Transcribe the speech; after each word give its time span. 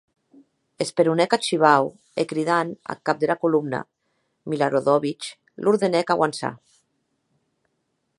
Esperonèc 0.83 1.31
ath 1.35 1.45
shivau 1.49 1.83
e 2.21 2.23
cridant 2.31 2.69
ath 2.91 3.01
cap 3.09 3.17
dera 3.23 3.37
colomna, 3.43 3.81
Miloradovic, 4.49 5.29
l’ordenèc 5.63 6.07
auançar. 6.15 6.53